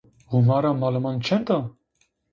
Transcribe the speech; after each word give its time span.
Hûmara 0.31 0.71
maliman 0.81 1.17
çend 1.25 1.47
a? 1.57 1.59